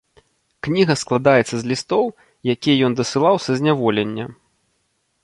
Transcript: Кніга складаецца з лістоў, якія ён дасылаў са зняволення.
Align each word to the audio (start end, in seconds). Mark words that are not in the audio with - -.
Кніга 0.67 0.93
складаецца 1.01 1.55
з 1.63 1.69
лістоў, 1.71 2.03
якія 2.53 2.77
ён 2.87 2.97
дасылаў 3.01 3.35
са 3.45 3.51
зняволення. 3.61 4.25